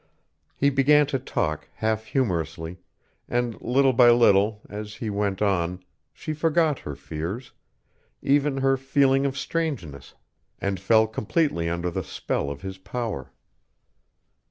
[0.55, 2.79] He began to talk, half humorously,
[3.29, 7.51] and little by little, as he went on, she forgot her fears,
[8.23, 10.15] even her feeling of strangeness,
[10.59, 13.31] and fell completely under the spell of his power.